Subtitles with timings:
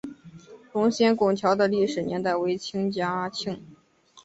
[0.73, 3.63] 龙仙拱桥的历史年代为清嘉庆。